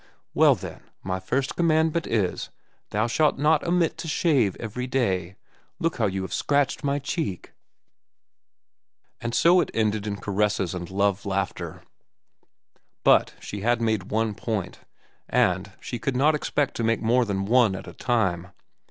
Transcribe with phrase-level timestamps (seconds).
[0.33, 2.49] "Well, then, my first commandment is,
[2.89, 5.35] Thou shalt not omit to shave every day.
[5.77, 7.51] Look how you have scratched my cheek."
[9.19, 11.83] And so it ended in caresses and love laughter.
[13.03, 14.79] But she had made one point,
[15.29, 18.47] and she could not expect to make more than one at a time.